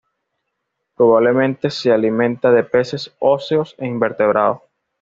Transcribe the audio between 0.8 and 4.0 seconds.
Probablemente se alimenta de peces óseos e